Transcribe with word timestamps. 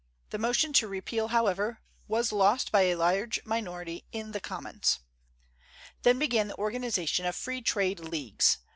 The 0.31 0.39
motion 0.39 0.73
to 0.73 0.87
repeal, 0.87 1.27
however, 1.27 1.79
was 2.07 2.31
lost 2.31 2.71
by 2.71 2.85
a 2.85 2.95
large 2.95 3.39
majority 3.45 4.03
in 4.11 4.31
the 4.31 4.39
Commons. 4.39 4.97
Then 6.01 6.17
began 6.17 6.47
the 6.47 6.57
organization 6.57 7.23
of 7.27 7.35
Free 7.35 7.61
Trade 7.61 7.99
Leagues. 7.99 8.57